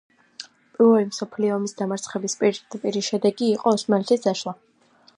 პირველ 0.77 1.03
მსოფლიო 1.09 1.51
ომში 1.57 1.77
დამარცხების 1.83 2.39
პირდაპირი 2.41 3.07
შედეგი 3.11 3.51
იყო 3.59 3.79
ოსმალეთის 3.79 4.27
დაშლა. 4.29 4.61